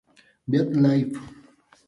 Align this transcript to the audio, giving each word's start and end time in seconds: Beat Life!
Beat 0.51 0.69
Life! 0.83 1.19